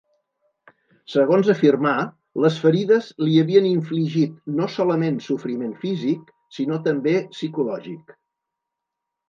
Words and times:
Segons 1.15 1.51
afirmà, 1.53 1.91
les 2.45 2.57
ferides 2.63 3.11
li 3.25 3.37
havien 3.43 3.69
infligit 3.73 4.41
no 4.63 4.71
solament 4.79 5.21
sofriment 5.29 5.79
físic, 5.85 6.35
sinó 6.59 6.83
també 6.91 7.17
psicològic. 7.39 8.21